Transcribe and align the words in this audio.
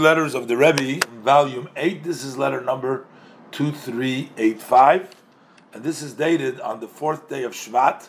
letters 0.00 0.34
of 0.34 0.48
the 0.48 0.56
Rebbe, 0.56 1.06
volume 1.22 1.68
8. 1.76 2.02
This 2.02 2.24
is 2.24 2.38
letter 2.38 2.62
number 2.62 3.04
2385. 3.52 5.10
And 5.74 5.84
this 5.84 6.00
is 6.00 6.14
dated 6.14 6.58
on 6.60 6.80
the 6.80 6.88
fourth 6.88 7.28
day 7.28 7.44
of 7.44 7.52
Shvat, 7.52 8.08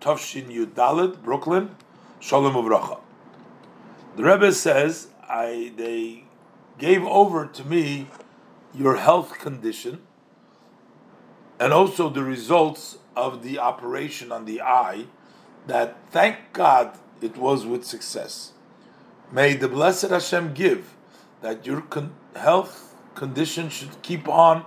Tovshin 0.00 0.46
Yud 0.46 0.72
Dalet, 0.72 1.22
Brooklyn, 1.22 1.76
Shalom 2.18 2.54
Uvracha. 2.54 3.00
The 4.16 4.24
Rebbe 4.24 4.52
says, 4.52 5.08
I, 5.28 5.72
they 5.76 6.24
gave 6.78 7.04
over 7.04 7.46
to 7.46 7.64
me 7.64 8.08
your 8.74 8.96
health 8.96 9.38
condition 9.38 10.00
and 11.60 11.72
also 11.72 12.08
the 12.08 12.22
results 12.22 12.98
of 13.14 13.42
the 13.42 13.58
operation 13.58 14.32
on 14.32 14.44
the 14.46 14.62
eye, 14.62 15.04
that 15.66 15.98
thank 16.10 16.52
God 16.52 16.96
it 17.20 17.36
was 17.36 17.66
with 17.66 17.84
success. 17.84 18.52
May 19.30 19.54
the 19.54 19.68
blessed 19.68 20.08
Hashem 20.08 20.54
give 20.54 20.94
that 21.40 21.66
your 21.66 21.82
con- 21.82 22.14
health 22.36 22.94
condition 23.14 23.68
should 23.68 24.00
keep 24.02 24.28
on 24.28 24.64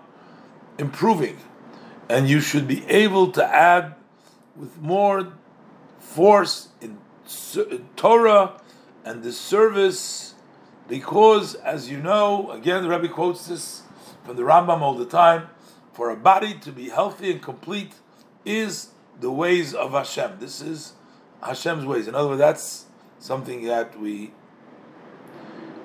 improving 0.78 1.38
and 2.10 2.28
you 2.28 2.42
should 2.42 2.68
be 2.68 2.86
able 2.88 3.32
to 3.32 3.46
add 3.46 3.96
with 4.56 4.78
more 4.80 5.34
force 6.00 6.70
in, 6.82 6.98
in 7.56 7.88
Torah 7.96 8.60
and 9.06 9.24
the 9.24 9.32
service 9.32 10.36
because, 10.88 11.56
as 11.56 11.90
you 11.90 11.98
know, 11.98 12.52
again, 12.52 12.84
the 12.84 12.90
Rebbe 12.90 13.08
quotes 13.08 13.48
this 13.48 13.84
from 14.26 14.36
the 14.36 14.44
Rambam 14.44 14.82
all 14.82 14.94
the 14.94 15.06
time 15.06 15.48
for 15.94 16.10
a 16.10 16.18
body 16.18 16.54
to 16.56 16.72
be 16.72 16.90
healthy 16.90 17.32
and 17.32 17.42
complete 17.42 17.94
is 18.44 18.90
the 19.20 19.32
ways 19.32 19.74
of 19.74 19.92
Hashem. 19.92 20.38
This 20.40 20.62
is 20.62 20.94
Hashem's 21.42 21.86
ways. 21.86 22.08
In 22.08 22.16
other 22.16 22.30
words, 22.30 22.40
that's 22.40 22.86
something 23.20 23.66
that 23.66 24.00
we 24.00 24.32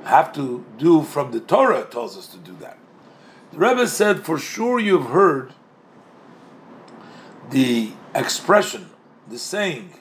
have 0.06 0.32
to 0.34 0.64
do 0.78 1.02
from 1.02 1.32
the 1.32 1.40
Torah 1.40 1.84
tells 1.84 2.16
us 2.16 2.26
to 2.28 2.38
do 2.38 2.56
that. 2.60 2.78
The 3.52 3.58
Rebbe 3.58 3.86
said, 3.86 4.24
for 4.24 4.38
sure 4.38 4.78
you've 4.78 5.06
heard 5.06 5.52
the 7.50 7.92
expression, 8.14 8.90
the 9.28 9.38
saying 9.38 9.94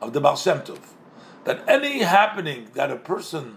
of 0.00 0.12
the 0.12 0.20
Baal 0.20 0.36
Shem 0.36 0.60
Tov, 0.60 0.80
that 1.44 1.66
any 1.68 2.00
happening 2.00 2.68
that 2.74 2.90
a 2.90 2.96
person 2.96 3.56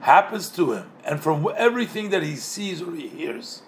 happens 0.00 0.48
to 0.50 0.72
him, 0.72 0.90
and 1.04 1.20
from 1.20 1.46
everything 1.56 2.10
that 2.10 2.22
he 2.22 2.34
sees 2.34 2.82
or 2.82 2.94
he 2.94 3.08
hears, 3.08 3.62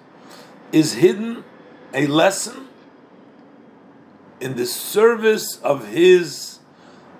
is 0.73 0.95
hidden 0.95 1.45
a 1.93 2.07
lesson 2.07 2.69
in 4.41 4.57
the 4.57 4.67
service 4.67 5.59
of 5.59 5.89
his, 5.89 6.59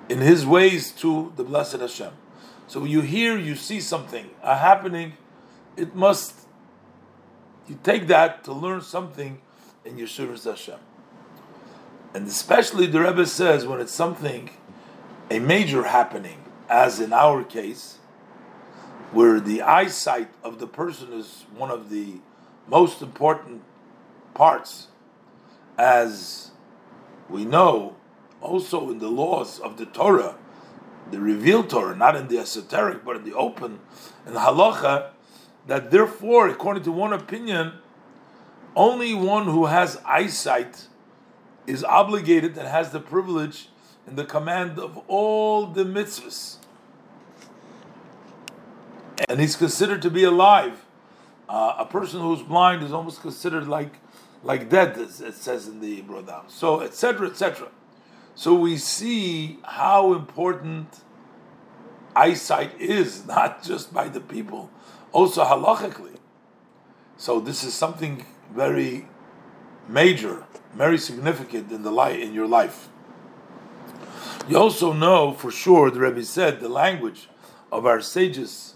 in 0.09 0.19
his 0.19 0.45
ways 0.45 0.91
to 0.91 1.33
the 1.37 1.45
blessed 1.45 1.81
Hashem. 1.81 2.13
So 2.67 2.85
you 2.85 3.03
hear, 3.03 3.39
you 3.39 3.55
see 3.57 3.81
something 3.81 4.31
a 4.43 4.57
happening, 4.57 5.15
it 5.77 5.95
must 5.95 6.35
you 7.69 7.79
take 7.83 8.07
that 8.09 8.45
to 8.45 8.53
learn 8.53 8.81
something 8.83 9.41
in 9.85 9.99
your 9.99 10.09
service 10.09 10.45
Hashem. 10.45 10.79
And 12.15 12.29
especially 12.29 12.87
the 12.87 13.01
Rebbe 13.01 13.27
says 13.27 13.67
when 13.67 13.81
it's 13.81 13.93
something, 13.93 14.51
a 15.31 15.39
major 15.39 15.85
happening, 15.85 16.45
as 16.69 17.01
in 17.01 17.13
our 17.13 17.43
case, 17.43 17.99
where 19.13 19.41
the 19.41 19.63
eyesight 19.63 20.29
of 20.43 20.59
the 20.59 20.67
person 20.67 21.13
is 21.13 21.45
one 21.57 21.71
of 21.71 21.91
the 21.91 22.21
most 22.67 23.03
important 23.03 23.63
parts, 24.35 24.89
as 25.79 26.51
we 27.29 27.45
know 27.45 27.97
also 28.41 28.91
in 28.91 28.99
the 28.99 29.09
laws 29.09 29.59
of 29.59 29.77
the 29.77 29.87
Torah, 29.87 30.37
the 31.11 31.21
revealed 31.21 31.71
Torah, 31.71 31.95
not 31.97 32.17
in 32.17 32.29
the 32.29 32.39
esoteric, 32.39 33.05
but 33.05 33.17
in 33.17 33.25
the 33.25 33.35
open, 33.35 33.81
in 34.27 34.35
halacha, 34.35 35.11
that 35.67 35.91
therefore, 35.91 36.49
according 36.49 36.83
to 36.85 36.93
one 36.93 37.13
opinion, 37.13 37.73
only 38.77 39.15
one 39.15 39.45
who 39.45 39.67
has 39.67 40.01
eyesight 40.05 40.87
is 41.67 41.85
obligated 41.85 42.57
and 42.59 42.69
has 42.69 42.91
the 42.91 43.01
privilege 43.01 43.69
in 44.07 44.17
the 44.17 44.25
command 44.25 44.79
of 44.79 44.99
all 45.09 45.67
the 45.67 45.85
mitzvahs. 45.85 46.57
And 49.29 49.41
he's 49.41 49.57
considered 49.57 50.03
to 50.03 50.11
be 50.11 50.25
alive. 50.25 50.85
Uh, 51.49 51.77
a 51.79 51.87
person 51.87 52.21
who's 52.21 52.43
blind 52.43 52.83
is 52.83 52.93
almost 52.93 53.21
considered 53.21 53.67
like 53.67 53.95
like 54.43 54.69
dead, 54.69 54.99
as 54.99 55.23
it 55.23 55.35
says 55.35 55.67
in 55.67 55.81
the 55.81 56.03
Brodam. 56.03 56.51
So, 56.51 56.81
etc., 56.81 57.29
etc. 57.29 57.69
So 58.35 58.55
we 58.55 58.79
see 58.79 59.59
how 59.63 60.13
important 60.13 60.89
eyesight 62.17 62.81
is, 62.81 63.27
not 63.37 63.63
just 63.63 63.93
by 63.93 64.09
the 64.09 64.21
people, 64.21 64.71
also 65.13 65.45
halachically. 65.45 66.17
So 67.17 67.41
this 67.41 67.63
is 67.63 67.75
something 67.75 68.27
very 68.53 69.07
major, 69.89 70.45
very 70.75 70.99
significant 70.99 71.71
in 71.71 71.83
the 71.83 71.91
life 71.91 72.19
in 72.19 72.35
your 72.35 72.49
life. 72.49 72.89
You 74.49 74.59
also 74.59 74.93
know 74.93 75.33
for 75.33 75.51
sure, 75.51 75.91
the 75.91 76.01
Rebbe 76.01 76.25
said, 76.25 76.61
the 76.61 76.69
language 76.69 77.29
of 77.73 77.87
our 77.87 78.01
sages 78.01 78.75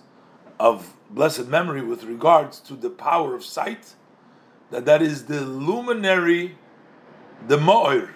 of 0.58 0.94
blessed 1.10 1.46
memory 1.46 1.82
with 1.82 2.04
regards 2.04 2.60
to 2.60 2.74
the 2.74 2.90
power 2.90 3.34
of 3.34 3.44
sight, 3.44 3.94
that 4.70 4.84
that 4.86 5.02
is 5.02 5.26
the 5.26 5.42
luminary, 5.42 6.56
the 7.46 7.58
ma'ir, 7.58 8.10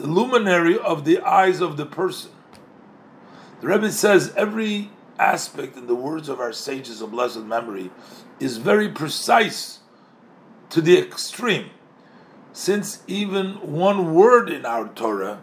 the 0.00 0.06
luminary 0.06 0.78
of 0.78 1.04
the 1.04 1.20
eyes 1.20 1.60
of 1.60 1.76
the 1.76 1.84
person. 1.84 2.30
The 3.60 3.68
Rebbe 3.68 3.92
says 3.92 4.32
every 4.34 4.90
aspect 5.18 5.76
in 5.76 5.86
the 5.86 5.94
words 5.94 6.30
of 6.30 6.40
our 6.40 6.52
sages 6.52 7.02
of 7.02 7.10
blessed 7.10 7.40
memory 7.40 7.90
is 8.38 8.56
very 8.56 8.88
precise 8.88 9.80
to 10.70 10.80
the 10.80 10.98
extreme. 10.98 11.68
Since 12.54 13.02
even 13.06 13.54
one 13.56 14.14
word 14.14 14.48
in 14.48 14.64
our 14.64 14.88
Torah, 14.88 15.42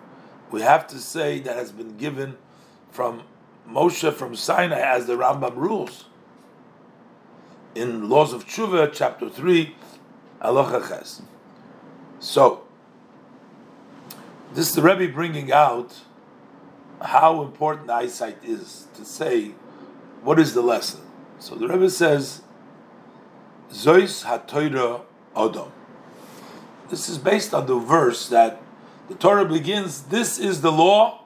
we 0.50 0.62
have 0.62 0.88
to 0.88 0.98
say 0.98 1.40
that 1.42 1.56
has 1.56 1.72
been 1.72 1.96
given 1.98 2.38
from 2.90 3.24
Moshe 3.70 4.12
from 4.12 4.36
Sinai 4.36 4.80
as 4.80 5.06
the 5.06 5.14
Rambam 5.14 5.56
rules. 5.56 6.06
In 7.76 8.10
Laws 8.10 8.34
of 8.34 8.48
Tshuva, 8.48 8.92
chapter 8.92 9.30
3, 9.30 9.76
Halacha 10.42 10.88
Ches. 10.90 11.22
So, 12.20 12.67
this 14.54 14.70
is 14.70 14.76
the 14.76 14.82
Rebbe 14.82 15.12
bringing 15.14 15.52
out 15.52 15.96
how 17.02 17.42
important 17.44 17.90
eyesight 17.90 18.38
is 18.44 18.88
to 18.96 19.06
say 19.06 19.52
what 20.24 20.40
is 20.40 20.54
the 20.54 20.62
lesson? 20.62 21.02
So 21.40 21.56
the 21.56 21.68
Rebbe 21.68 21.90
says, 21.90 22.42
Zois 23.72 24.26
HaTorah 24.26 25.02
Odom. 25.36 25.72
This 26.90 27.08
is 27.08 27.18
based 27.18 27.54
on 27.54 27.66
the 27.66 27.78
verse 27.78 28.28
that 28.30 28.62
the 29.08 29.16
Torah 29.16 29.46
begins, 29.46 30.04
this 30.04 30.38
is 30.38 30.62
the 30.62 30.72
law 30.72 31.24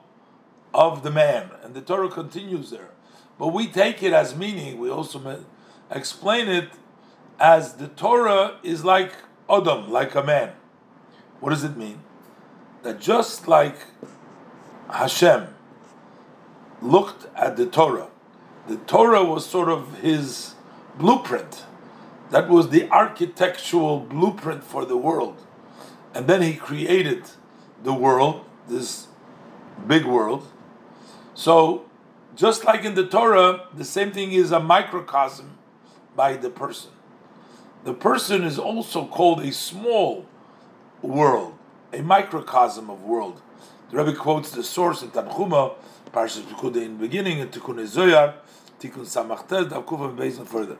of 0.74 1.02
the 1.02 1.10
man. 1.10 1.50
And 1.62 1.74
the 1.74 1.80
Torah 1.80 2.08
continues 2.08 2.70
there. 2.70 2.90
But 3.38 3.48
we 3.48 3.66
take 3.66 4.02
it 4.02 4.12
as 4.12 4.36
meaning, 4.36 4.78
we 4.78 4.90
also 4.90 5.44
explain 5.90 6.48
it 6.48 6.70
as 7.40 7.74
the 7.74 7.88
Torah 7.88 8.58
is 8.62 8.84
like 8.84 9.12
Odom, 9.48 9.88
like 9.88 10.14
a 10.14 10.22
man. 10.22 10.52
What 11.40 11.50
does 11.50 11.64
it 11.64 11.76
mean? 11.76 12.00
That 12.82 13.00
just 13.00 13.48
like 13.48 13.76
Hashem 14.90 15.54
looked 16.80 17.26
at 17.36 17.56
the 17.56 17.66
Torah 17.66 18.08
the 18.66 18.76
Torah 18.76 19.24
was 19.24 19.44
sort 19.44 19.68
of 19.68 19.98
his 19.98 20.54
blueprint. 20.96 21.64
That 22.30 22.48
was 22.48 22.70
the 22.70 22.88
architectural 22.90 24.00
blueprint 24.00 24.64
for 24.64 24.84
the 24.84 24.96
world. 24.96 25.44
And 26.14 26.26
then 26.26 26.42
he 26.42 26.54
created 26.54 27.24
the 27.82 27.92
world, 27.92 28.44
this 28.68 29.08
big 29.86 30.04
world. 30.04 30.46
So, 31.34 31.86
just 32.36 32.64
like 32.64 32.84
in 32.84 32.94
the 32.94 33.06
Torah, 33.06 33.66
the 33.74 33.84
same 33.84 34.12
thing 34.12 34.32
is 34.32 34.52
a 34.52 34.60
microcosm 34.60 35.58
by 36.14 36.36
the 36.36 36.50
person. 36.50 36.92
The 37.84 37.94
person 37.94 38.44
is 38.44 38.58
also 38.58 39.06
called 39.06 39.40
a 39.40 39.52
small 39.52 40.26
world, 41.02 41.58
a 41.92 42.02
microcosm 42.02 42.90
of 42.90 43.02
world. 43.02 43.40
The 43.90 43.98
Rebbe 43.98 44.16
quotes 44.16 44.50
the 44.50 44.62
source 44.62 45.02
in 45.02 45.10
Tanchuma, 45.10 45.74
Parshas 46.12 46.42
Pekudei 46.42 46.84
in 46.84 46.98
the 46.98 47.06
beginning, 47.06 47.40
and 47.40 47.50
Tikkun 47.50 47.76
Zoyar, 47.86 48.34
Tikkun 48.80 49.04
Samachtes, 49.04 49.68
Davkuf 49.68 50.08
and 50.08 50.20
and 50.20 50.48
further. 50.48 50.76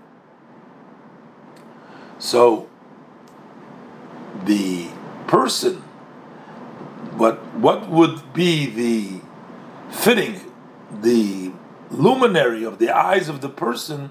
So, 2.19 2.69
the 4.44 4.88
person, 5.26 5.76
what 7.17 7.38
what 7.55 7.88
would 7.88 8.32
be 8.32 8.67
the 8.67 9.20
fitting, 9.91 10.41
the 10.91 11.53
luminary 11.91 12.64
of 12.64 12.79
the 12.79 12.91
eyes 12.91 13.29
of 13.29 13.41
the 13.41 13.49
person? 13.49 14.11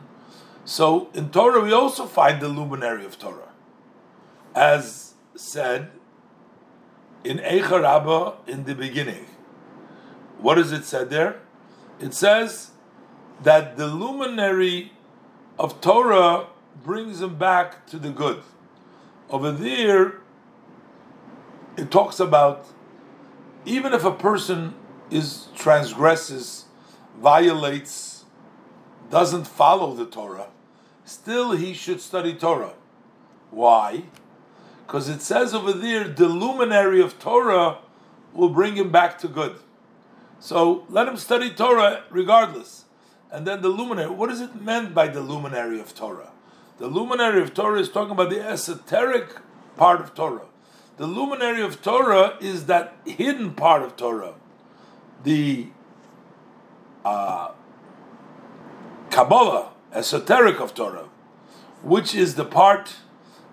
So 0.65 1.09
in 1.13 1.29
Torah 1.31 1.61
we 1.61 1.71
also 1.71 2.05
find 2.05 2.41
the 2.41 2.47
luminary 2.47 3.05
of 3.05 3.17
Torah, 3.17 3.51
as 4.53 5.15
said 5.35 5.91
in 7.23 7.37
Eicha 7.39 8.35
in 8.47 8.63
the 8.63 8.75
beginning. 8.75 9.25
What 10.39 10.57
is 10.57 10.71
it 10.71 10.85
said 10.85 11.09
there? 11.09 11.39
It 11.99 12.13
says 12.13 12.71
that 13.43 13.77
the 13.77 13.87
luminary 13.87 14.91
of 15.59 15.81
Torah 15.81 16.47
brings 16.83 17.21
him 17.21 17.35
back 17.37 17.85
to 17.87 17.99
the 17.99 18.09
good. 18.09 18.41
Over 19.29 19.51
there, 19.51 20.21
it 21.77 21.91
talks 21.91 22.19
about 22.19 22.65
even 23.65 23.93
if 23.93 24.03
a 24.03 24.11
person 24.11 24.73
is 25.11 25.47
transgresses, 25.55 26.65
violates, 27.19 28.25
doesn't 29.09 29.45
follow 29.45 29.93
the 29.93 30.05
Torah, 30.05 30.47
still 31.05 31.51
he 31.51 31.73
should 31.73 32.01
study 32.01 32.33
Torah. 32.33 32.73
Why? 33.51 34.03
Because 34.91 35.07
it 35.07 35.21
says 35.21 35.53
over 35.53 35.71
there, 35.71 36.05
the 36.05 36.27
luminary 36.27 36.99
of 36.99 37.17
Torah 37.17 37.77
will 38.33 38.49
bring 38.49 38.75
him 38.75 38.91
back 38.91 39.17
to 39.19 39.29
good. 39.29 39.55
So 40.41 40.85
let 40.89 41.07
him 41.07 41.15
study 41.15 41.49
Torah 41.49 42.03
regardless. 42.09 42.83
And 43.31 43.47
then 43.47 43.61
the 43.61 43.69
luminary, 43.69 44.09
what 44.09 44.29
is 44.29 44.41
it 44.41 44.61
meant 44.61 44.93
by 44.93 45.07
the 45.07 45.21
luminary 45.21 45.79
of 45.79 45.95
Torah? 45.95 46.31
The 46.77 46.87
luminary 46.87 47.41
of 47.41 47.53
Torah 47.53 47.79
is 47.79 47.87
talking 47.87 48.11
about 48.11 48.31
the 48.31 48.41
esoteric 48.41 49.29
part 49.77 50.01
of 50.01 50.13
Torah. 50.13 50.47
The 50.97 51.07
luminary 51.07 51.61
of 51.61 51.81
Torah 51.81 52.35
is 52.41 52.65
that 52.65 52.93
hidden 53.05 53.53
part 53.53 53.83
of 53.83 53.95
Torah, 53.95 54.33
the 55.23 55.67
uh, 57.05 57.51
Kabbalah, 59.09 59.69
esoteric 59.93 60.59
of 60.59 60.73
Torah, 60.73 61.07
which 61.81 62.13
is 62.13 62.35
the 62.35 62.43
part 62.43 62.95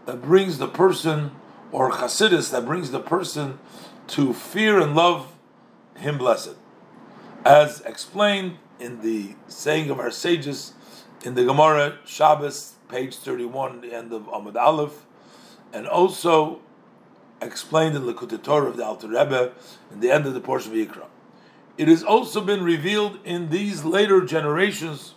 that 0.08 0.22
brings 0.22 0.56
the 0.56 0.66
person, 0.66 1.32
or 1.70 1.90
Hasidus, 1.90 2.50
that 2.52 2.64
brings 2.64 2.92
the 2.92 2.98
person 2.98 3.58
to 4.06 4.32
fear 4.32 4.80
and 4.80 4.96
love 4.96 5.34
Him 5.98 6.16
blessed. 6.16 6.54
As 7.44 7.82
explained 7.82 8.56
in 8.80 9.02
the 9.02 9.34
saying 9.48 9.90
of 9.90 10.00
our 10.00 10.10
sages 10.10 10.72
in 11.24 11.34
the 11.34 11.44
Gemara 11.44 11.98
Shabbos, 12.06 12.76
page 12.88 13.16
31, 13.16 13.82
the 13.82 13.92
end 13.92 14.14
of 14.14 14.22
Amud 14.28 14.56
Aleph, 14.56 15.04
and 15.74 15.86
also 15.86 16.60
explained 17.42 17.94
in 17.94 18.04
Likutei 18.04 18.42
Torah 18.42 18.70
of 18.70 18.78
the 18.78 18.86
Alter 18.86 19.08
Rebbe 19.08 19.52
in 19.92 20.00
the 20.00 20.10
end 20.10 20.24
of 20.24 20.32
the 20.32 20.40
portion 20.40 20.72
of 20.72 20.78
Yikra. 20.78 21.04
It 21.76 21.86
has 21.88 22.02
also 22.02 22.40
been 22.40 22.64
revealed 22.64 23.18
in 23.26 23.50
these 23.50 23.84
later 23.84 24.24
generations 24.24 25.16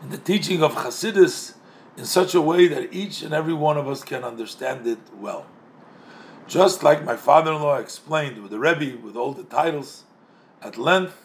in 0.00 0.08
the 0.08 0.16
teaching 0.16 0.62
of 0.62 0.76
Hasidus 0.76 1.56
in 1.96 2.04
such 2.04 2.34
a 2.34 2.40
way 2.40 2.68
that 2.68 2.92
each 2.92 3.22
and 3.22 3.34
every 3.34 3.54
one 3.54 3.76
of 3.76 3.88
us 3.88 4.02
can 4.02 4.24
understand 4.24 4.86
it 4.86 4.98
well. 5.14 5.46
Just 6.46 6.82
like 6.82 7.04
my 7.04 7.16
father-in-law 7.16 7.76
explained 7.76 8.42
with 8.42 8.50
the 8.50 8.58
Rebbe, 8.58 8.98
with 8.98 9.16
all 9.16 9.32
the 9.32 9.44
titles, 9.44 10.04
at 10.62 10.76
length, 10.76 11.16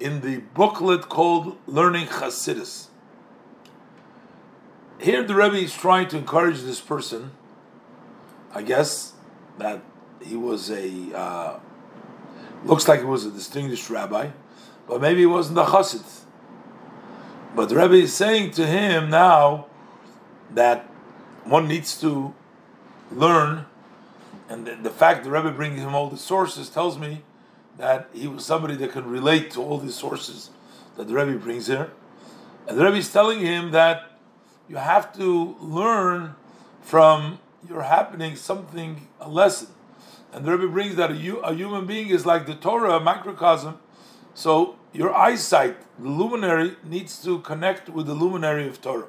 in 0.00 0.20
the 0.20 0.38
booklet 0.54 1.08
called 1.08 1.58
Learning 1.66 2.06
Hasidus. 2.06 2.86
Here 5.00 5.22
the 5.22 5.34
Rebbe 5.34 5.56
is 5.56 5.74
trying 5.74 6.08
to 6.08 6.18
encourage 6.18 6.62
this 6.62 6.80
person, 6.80 7.32
I 8.52 8.62
guess, 8.62 9.12
that 9.58 9.82
he 10.22 10.36
was 10.36 10.70
a, 10.70 11.16
uh, 11.16 11.60
looks 12.64 12.88
like 12.88 13.00
he 13.00 13.06
was 13.06 13.24
a 13.24 13.30
distinguished 13.30 13.90
rabbi, 13.90 14.30
but 14.88 15.00
maybe 15.00 15.20
he 15.20 15.26
wasn't 15.26 15.58
a 15.58 15.64
chassid. 15.64 16.04
But 17.54 17.68
the 17.68 17.76
Rebbe 17.76 17.94
is 17.94 18.14
saying 18.14 18.52
to 18.52 18.66
him 18.66 19.10
now, 19.10 19.66
that 20.54 20.86
one 21.44 21.68
needs 21.68 22.00
to 22.00 22.34
learn, 23.10 23.66
and 24.48 24.66
the, 24.66 24.74
the 24.76 24.90
fact 24.90 25.24
the 25.24 25.30
Rebbe 25.30 25.50
brings 25.50 25.80
him 25.80 25.94
all 25.94 26.08
the 26.08 26.16
sources 26.16 26.68
tells 26.68 26.98
me 26.98 27.22
that 27.76 28.08
he 28.12 28.26
was 28.26 28.44
somebody 28.44 28.74
that 28.76 28.92
can 28.92 29.08
relate 29.08 29.50
to 29.52 29.62
all 29.62 29.78
these 29.78 29.94
sources 29.94 30.50
that 30.96 31.08
the 31.08 31.14
Rebbe 31.14 31.38
brings 31.38 31.68
here. 31.68 31.92
And 32.66 32.76
the 32.76 32.84
Rebbe 32.84 32.96
is 32.96 33.12
telling 33.12 33.40
him 33.40 33.70
that 33.70 34.10
you 34.68 34.76
have 34.76 35.16
to 35.16 35.56
learn 35.60 36.34
from 36.82 37.38
your 37.68 37.82
happening 37.82 38.36
something, 38.36 39.08
a 39.20 39.28
lesson. 39.28 39.68
And 40.32 40.44
the 40.44 40.52
Rebbe 40.52 40.70
brings 40.70 40.96
that 40.96 41.10
a, 41.10 41.40
a 41.40 41.54
human 41.54 41.86
being 41.86 42.08
is 42.08 42.26
like 42.26 42.46
the 42.46 42.54
Torah, 42.54 42.96
a 42.96 43.00
microcosm. 43.00 43.78
So 44.34 44.76
your 44.92 45.14
eyesight, 45.14 45.76
the 45.98 46.08
luminary, 46.08 46.76
needs 46.84 47.22
to 47.24 47.38
connect 47.40 47.88
with 47.88 48.06
the 48.06 48.14
luminary 48.14 48.66
of 48.66 48.82
Torah. 48.82 49.08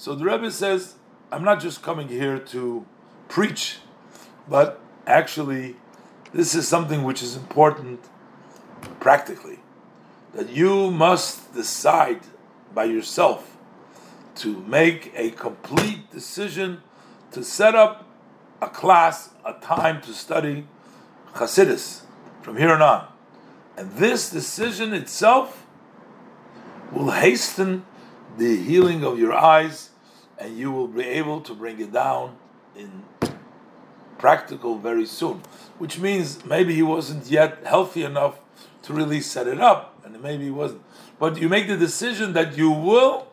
So 0.00 0.14
the 0.14 0.24
Rebbe 0.24 0.50
says, 0.50 0.94
I'm 1.30 1.44
not 1.44 1.60
just 1.60 1.82
coming 1.82 2.08
here 2.08 2.38
to 2.38 2.86
preach, 3.28 3.80
but 4.48 4.80
actually, 5.06 5.76
this 6.32 6.54
is 6.54 6.66
something 6.66 7.02
which 7.02 7.22
is 7.22 7.36
important 7.36 8.00
practically. 8.98 9.58
That 10.32 10.48
you 10.48 10.90
must 10.90 11.52
decide 11.52 12.22
by 12.74 12.84
yourself 12.84 13.58
to 14.36 14.62
make 14.62 15.12
a 15.14 15.32
complete 15.32 16.10
decision 16.10 16.80
to 17.32 17.44
set 17.44 17.74
up 17.74 18.06
a 18.62 18.68
class, 18.68 19.34
a 19.44 19.52
time 19.52 20.00
to 20.00 20.14
study 20.14 20.66
Hasidus 21.34 22.04
from 22.40 22.56
here 22.56 22.72
on. 22.72 23.06
And 23.76 23.92
this 23.96 24.30
decision 24.30 24.94
itself 24.94 25.66
will 26.90 27.10
hasten 27.10 27.84
the 28.40 28.56
healing 28.56 29.04
of 29.04 29.18
your 29.18 29.34
eyes 29.34 29.90
and 30.38 30.56
you 30.56 30.72
will 30.72 30.88
be 30.88 31.04
able 31.04 31.42
to 31.42 31.54
bring 31.54 31.78
it 31.78 31.92
down 31.92 32.34
in 32.74 33.04
practical 34.16 34.78
very 34.78 35.04
soon. 35.04 35.42
Which 35.78 35.98
means 35.98 36.42
maybe 36.46 36.74
he 36.74 36.82
wasn't 36.82 37.26
yet 37.26 37.58
healthy 37.66 38.02
enough 38.02 38.40
to 38.84 38.94
really 38.94 39.20
set 39.20 39.46
it 39.46 39.60
up, 39.60 39.94
and 40.04 40.18
maybe 40.22 40.44
he 40.44 40.50
wasn't. 40.50 40.82
But 41.18 41.38
you 41.38 41.50
make 41.50 41.68
the 41.68 41.76
decision 41.76 42.32
that 42.32 42.56
you 42.56 42.70
will, 42.70 43.28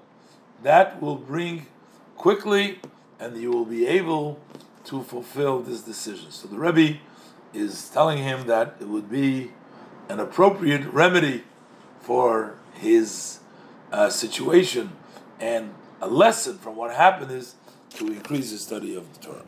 that 0.62 1.02
will 1.02 1.16
bring 1.16 1.68
quickly, 2.18 2.80
and 3.18 3.38
you 3.38 3.50
will 3.52 3.66
be 3.66 3.88
able 3.88 4.42
to 4.86 5.04
fulfill 5.04 5.62
this 5.62 5.82
decision. 5.82 6.32
So 6.32 6.50
the 6.50 6.58
Rebbe 6.58 7.00
is 7.54 7.90
telling 7.90 8.18
him 8.18 8.46
that 8.48 8.76
it 8.82 8.90
would 8.90 9.10
be 9.10 9.52
an 10.10 10.20
appropriate 10.20 10.86
remedy 10.92 11.46
for 12.02 12.56
his 12.74 13.40
uh, 13.92 14.10
situation 14.10 14.92
and 15.40 15.74
a 16.02 16.08
lesson 16.08 16.58
from 16.58 16.76
what 16.76 16.94
happened 16.94 17.32
is 17.32 17.56
to 17.96 18.08
increase 18.08 18.52
the 18.52 18.58
study 18.58 18.96
of 18.96 19.12
the 19.14 19.20
Torah. 19.28 19.44